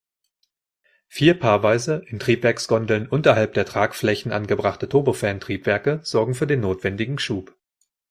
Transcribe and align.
Vier 1.07 1.35
paarweise, 1.37 2.01
in 2.07 2.17
Triebwerksgondeln 2.17 3.05
unterhalb 3.07 3.53
der 3.53 3.65
Tragflächen 3.67 4.31
angebrachte 4.31 4.89
Turbofan-Triebwerke 4.89 5.99
sorgen 6.01 6.33
für 6.33 6.47
den 6.47 6.61
notwendigen 6.61 7.19
Schub. 7.19 7.55